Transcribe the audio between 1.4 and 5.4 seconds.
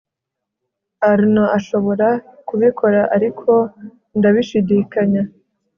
ashobora kubikora, ariko ndabishidikanya